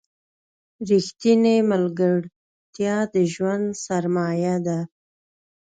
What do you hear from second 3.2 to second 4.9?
ژوند سرمایه ده.